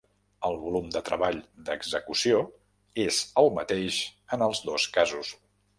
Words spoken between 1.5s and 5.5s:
d'execució és el mateix en els dos casos.